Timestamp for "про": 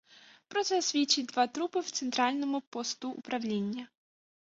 0.47-0.63